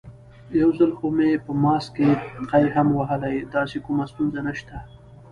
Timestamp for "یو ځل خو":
0.61-1.05